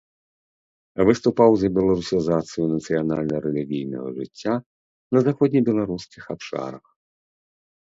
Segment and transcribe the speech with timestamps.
[1.09, 4.53] Выступаў за беларусізацыю нацыянальна-рэлігійнага жыцця
[5.13, 6.85] на заходнебеларускіх абшарах.